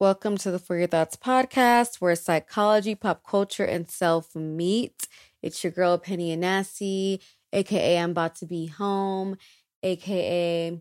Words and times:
Welcome 0.00 0.38
to 0.38 0.50
the 0.50 0.58
For 0.58 0.78
Your 0.78 0.86
Thoughts 0.86 1.16
podcast, 1.16 2.00
where 2.00 2.16
psychology, 2.16 2.94
pop 2.94 3.22
culture, 3.22 3.66
and 3.66 3.86
self 3.86 4.34
meet. 4.34 5.06
It's 5.42 5.62
your 5.62 5.72
girl 5.72 5.98
Penny 5.98 6.34
Anasi, 6.34 7.20
aka 7.52 7.98
I'm 7.98 8.12
about 8.12 8.34
to 8.36 8.46
be 8.46 8.64
home, 8.64 9.36
aka 9.82 10.80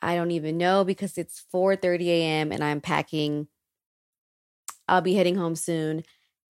I 0.00 0.14
don't 0.14 0.30
even 0.30 0.56
know 0.56 0.84
because 0.84 1.18
it's 1.18 1.42
4:30 1.52 2.10
a.m. 2.10 2.52
and 2.52 2.62
I'm 2.62 2.80
packing. 2.80 3.48
I'll 4.86 5.00
be 5.00 5.14
heading 5.14 5.34
home 5.34 5.56
soon, 5.56 6.04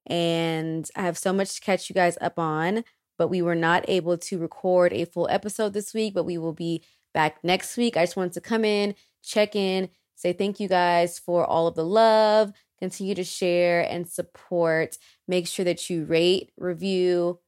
and 0.07 0.87
I 0.95 1.05
have 1.05 1.17
so 1.17 1.33
much 1.33 1.55
to 1.55 1.61
catch 1.63 1.89
you 1.89 1.95
guys 1.95 2.19
up 2.21 2.39
on. 2.39 2.85
But 3.17 3.29
we 3.29 3.41
were 3.41 3.55
not 3.55 3.87
able 3.89 4.19
to 4.19 4.39
record 4.39 4.93
a 4.93 5.07
full 5.07 5.27
episode 5.31 5.73
this 5.73 5.95
week, 5.95 6.13
but 6.13 6.25
we 6.25 6.37
will 6.37 6.53
be 6.53 6.85
back 7.15 7.43
next 7.43 7.79
week. 7.79 7.97
I 7.97 8.03
just 8.03 8.17
wanted 8.17 8.35
to 8.35 8.43
come 8.43 8.67
in, 8.67 8.95
check 9.23 9.57
in 9.57 9.89
say 10.15 10.33
thank 10.33 10.61
you 10.61 10.69
guys 10.69 11.19
for 11.19 11.45
all 11.45 11.67
of 11.67 11.75
the 11.75 11.85
love. 11.85 12.53
Continue 12.79 13.15
to 13.15 13.25
share 13.25 13.81
and 13.83 14.09
support. 14.09 14.97
Make 15.29 15.47
sure 15.47 15.65
that 15.65 15.89
you 15.89 16.05
rate, 16.05 16.51
review, 16.57 17.39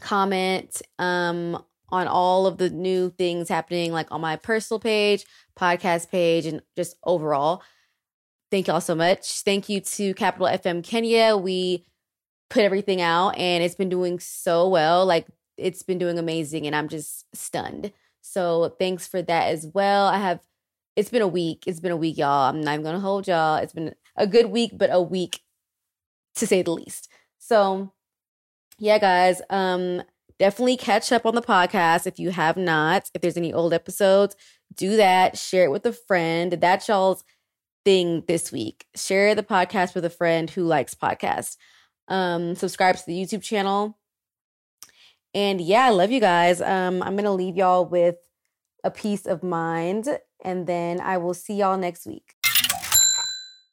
comment 0.00 0.82
um, 0.98 1.62
on 1.90 2.06
all 2.06 2.46
of 2.46 2.58
the 2.58 2.70
new 2.70 3.10
things 3.10 3.48
happening, 3.48 3.92
like 3.92 4.08
on 4.10 4.20
my 4.20 4.36
personal 4.36 4.80
page, 4.80 5.26
podcast 5.58 6.10
page, 6.10 6.46
and 6.46 6.62
just 6.76 6.96
overall. 7.04 7.62
Thank 8.50 8.66
y'all 8.66 8.80
so 8.80 8.94
much. 8.94 9.42
Thank 9.42 9.68
you 9.68 9.80
to 9.80 10.14
Capital 10.14 10.48
FM 10.48 10.82
Kenya. 10.82 11.36
We 11.36 11.86
put 12.48 12.64
everything 12.64 13.00
out 13.00 13.38
and 13.38 13.62
it's 13.62 13.76
been 13.76 13.88
doing 13.88 14.18
so 14.18 14.68
well. 14.68 15.06
Like 15.06 15.26
it's 15.56 15.82
been 15.82 15.98
doing 15.98 16.18
amazing 16.18 16.66
and 16.66 16.74
I'm 16.74 16.88
just 16.88 17.24
stunned. 17.34 17.92
So 18.20 18.74
thanks 18.78 19.06
for 19.06 19.22
that 19.22 19.48
as 19.48 19.66
well. 19.72 20.06
I 20.06 20.18
have 20.18 20.40
it's 21.00 21.08
been 21.08 21.22
a 21.22 21.28
week. 21.28 21.64
It's 21.66 21.80
been 21.80 21.92
a 21.92 21.96
week, 21.96 22.18
y'all. 22.18 22.50
I'm 22.50 22.60
not 22.60 22.74
even 22.74 22.84
gonna 22.84 23.00
hold 23.00 23.26
y'all. 23.26 23.56
It's 23.56 23.72
been 23.72 23.94
a 24.16 24.26
good 24.26 24.46
week, 24.46 24.72
but 24.74 24.90
a 24.92 25.00
week 25.00 25.40
to 26.36 26.46
say 26.46 26.60
the 26.60 26.72
least. 26.72 27.08
So 27.38 27.94
yeah, 28.78 28.98
guys, 28.98 29.40
um, 29.48 30.02
definitely 30.38 30.76
catch 30.76 31.10
up 31.10 31.24
on 31.24 31.34
the 31.34 31.40
podcast 31.40 32.06
if 32.06 32.18
you 32.18 32.30
have 32.32 32.58
not. 32.58 33.10
If 33.14 33.22
there's 33.22 33.38
any 33.38 33.50
old 33.50 33.72
episodes, 33.72 34.36
do 34.74 34.96
that. 34.98 35.38
Share 35.38 35.64
it 35.64 35.70
with 35.70 35.86
a 35.86 35.92
friend. 35.92 36.52
That's 36.52 36.86
y'all's 36.86 37.24
thing 37.82 38.24
this 38.28 38.52
week. 38.52 38.84
Share 38.94 39.34
the 39.34 39.42
podcast 39.42 39.94
with 39.94 40.04
a 40.04 40.10
friend 40.10 40.50
who 40.50 40.64
likes 40.64 40.94
podcasts. 40.94 41.56
Um, 42.08 42.54
subscribe 42.56 42.96
to 42.96 43.06
the 43.06 43.18
YouTube 43.18 43.42
channel. 43.42 43.98
And 45.32 45.62
yeah, 45.62 45.86
I 45.86 45.90
love 45.90 46.10
you 46.10 46.20
guys. 46.20 46.60
Um, 46.60 47.02
I'm 47.02 47.16
gonna 47.16 47.32
leave 47.32 47.56
y'all 47.56 47.86
with 47.86 48.16
a 48.84 48.90
peace 48.90 49.24
of 49.24 49.42
mind 49.42 50.06
and 50.42 50.66
then 50.66 51.00
I 51.00 51.18
will 51.18 51.34
see 51.34 51.54
y'all 51.54 51.76
next 51.76 52.06
week. 52.06 52.34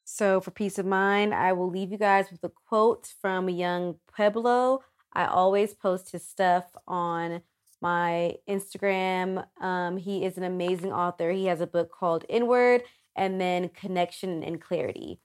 So, 0.03 0.41
for 0.41 0.49
peace 0.51 0.79
of 0.79 0.85
mind, 0.85 1.33
I 1.33 1.53
will 1.53 1.69
leave 1.69 1.91
you 1.91 1.97
guys 1.97 2.31
with 2.31 2.43
a 2.43 2.49
quote 2.49 3.13
from 3.21 3.49
yung 3.49 3.99
Pueblo. 4.15 4.81
I 5.13 5.25
always 5.25 5.75
post 5.75 6.11
his 6.11 6.27
stuff 6.27 6.65
on 6.87 7.41
my 7.81 8.35
Instagram. 8.49 9.45
Um, 9.61 9.97
he 9.97 10.25
is 10.25 10.37
an 10.37 10.43
amazing 10.43 10.91
author. 10.91 11.31
He 11.31 11.45
has 11.45 11.61
a 11.61 11.67
book 11.67 11.91
called 11.91 12.25
Inward 12.29 12.81
and 13.15 13.39
then 13.39 13.69
Connection 13.69 14.41
and 14.41 14.59
Clarity. 14.59 15.19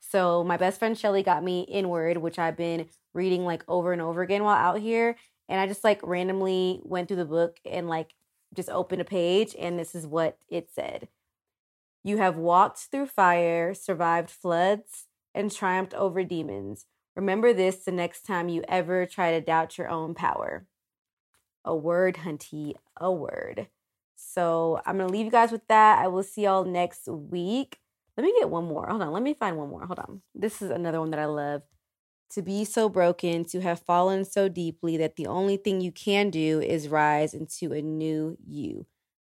So, 0.00 0.42
my 0.44 0.56
best 0.56 0.78
friend 0.78 0.96
Shelly 0.96 1.22
got 1.22 1.44
me 1.44 1.62
Inward, 1.62 2.16
which 2.16 2.38
I've 2.38 2.56
been 2.56 2.86
reading 3.12 3.44
like 3.44 3.64
over 3.68 3.92
and 3.92 4.00
over 4.00 4.22
again 4.22 4.44
while 4.44 4.56
out 4.56 4.80
here. 4.80 5.16
And 5.50 5.60
I 5.60 5.66
just 5.66 5.84
like 5.84 6.00
randomly 6.02 6.80
went 6.84 7.08
through 7.08 7.18
the 7.18 7.24
book 7.24 7.58
and 7.64 7.86
like 7.86 8.14
just 8.54 8.68
opened 8.68 9.00
a 9.00 9.04
page 9.04 9.54
and 9.58 9.78
this 9.78 9.94
is 9.94 10.06
what 10.06 10.38
it 10.48 10.68
said. 10.72 11.08
You 12.04 12.18
have 12.18 12.36
walked 12.36 12.78
through 12.78 13.06
fire, 13.06 13.74
survived 13.74 14.30
floods, 14.30 15.06
and 15.34 15.52
triumphed 15.52 15.94
over 15.94 16.24
demons. 16.24 16.86
Remember 17.16 17.52
this 17.52 17.84
the 17.84 17.92
next 17.92 18.22
time 18.22 18.48
you 18.48 18.62
ever 18.68 19.04
try 19.04 19.32
to 19.32 19.40
doubt 19.40 19.76
your 19.76 19.88
own 19.88 20.14
power. 20.14 20.66
A 21.64 21.74
word, 21.74 22.18
hunty, 22.18 22.74
a 22.96 23.12
word. 23.12 23.68
So 24.16 24.80
I'm 24.86 24.98
to 24.98 25.06
leave 25.06 25.26
you 25.26 25.30
guys 25.30 25.52
with 25.52 25.66
that. 25.68 25.98
I 25.98 26.08
will 26.08 26.22
see 26.22 26.44
y'all 26.44 26.64
next 26.64 27.08
week. 27.08 27.78
Let 28.16 28.24
me 28.24 28.34
get 28.38 28.50
one 28.50 28.64
more. 28.64 28.86
Hold 28.88 29.02
on. 29.02 29.12
Let 29.12 29.22
me 29.22 29.34
find 29.34 29.56
one 29.56 29.68
more. 29.68 29.86
Hold 29.86 29.98
on. 29.98 30.22
This 30.34 30.62
is 30.62 30.70
another 30.70 31.00
one 31.00 31.10
that 31.10 31.20
I 31.20 31.26
love 31.26 31.62
to 32.30 32.42
be 32.42 32.64
so 32.64 32.88
broken, 32.88 33.44
to 33.46 33.60
have 33.60 33.80
fallen 33.80 34.24
so 34.24 34.48
deeply 34.48 34.96
that 34.98 35.16
the 35.16 35.26
only 35.26 35.56
thing 35.56 35.80
you 35.80 35.92
can 35.92 36.30
do 36.30 36.60
is 36.60 36.88
rise 36.88 37.34
into 37.34 37.72
a 37.72 37.80
new 37.82 38.36
you. 38.46 38.86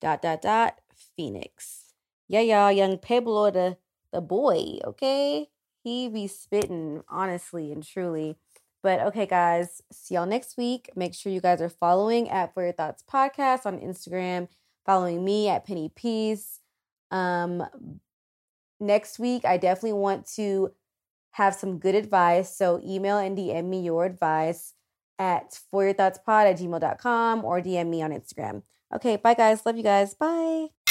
Dot 0.01 0.21
dot 0.23 0.43
dot 0.43 0.81
Phoenix. 1.17 1.95
Yeah, 2.29 2.41
y'all, 2.41 2.73
yung 2.73 2.99
Pueblo 2.99 3.51
the 3.51 3.77
the 4.13 4.21
boy, 4.21 4.79
okay? 4.85 5.49
He 5.83 6.09
be 6.09 6.27
spitting 6.27 7.03
honestly 7.09 7.73
and 7.73 7.83
truly. 7.83 8.37
But 8.83 9.01
okay, 9.01 9.27
guys, 9.27 9.81
see 9.93 10.15
y'all 10.15 10.27
next 10.27 10.57
week. 10.57 10.91
Make 10.97 11.15
sure 11.15 11.33
you 11.33 11.41
guys 11.41 11.63
are 11.63 11.69
following 11.69 12.29
at 12.29 12.53
For 12.53 12.65
Your 12.65 12.73
Thoughts 12.73 13.05
Podcast 13.11 13.65
on 13.65 13.79
Instagram, 13.79 14.49
following 14.85 15.25
me 15.25 15.49
at 15.49 15.65
Penny 15.65 15.91
Peace. 15.95 16.61
Um 17.11 17.65
next 18.81 19.19
week, 19.19 19.45
I 19.45 19.57
definitely 19.57 19.95
want 19.95 20.27
to 20.35 20.73
have 21.33 21.55
some 21.55 21.79
good 21.79 21.95
advice. 21.95 22.57
So 22.57 22.81
email 22.87 23.19
and 23.19 23.37
DM 23.37 23.67
me 23.67 23.83
your 23.83 24.05
advice 24.05 24.75
at 25.19 25.59
foryourthoughtspod 25.73 26.51
at 26.51 26.59
gmail.com 26.59 27.45
or 27.45 27.61
DM 27.61 27.89
me 27.89 28.03
on 28.03 28.11
Instagram. 28.11 28.63
Okay, 28.95 29.17
bye 29.17 29.35
guys. 29.35 29.65
Love 29.65 29.77
you 29.77 29.83
guys. 29.83 30.15
Bye. 30.15 30.82